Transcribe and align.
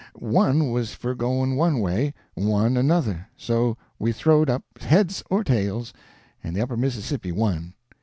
One 0.15 0.71
was 0.71 0.95
for 0.95 1.13
going 1.13 1.55
one 1.55 1.77
way, 1.79 2.15
one 2.33 2.75
another, 2.75 3.27
so 3.37 3.77
we 3.99 4.11
throwed 4.11 4.49
up, 4.49 4.63
heads 4.79 5.21
or 5.29 5.43
tails, 5.43 5.93
and 6.43 6.55
the 6.55 6.61
Upper 6.61 6.75
Mississippi 6.75 7.31
won. 7.31 7.75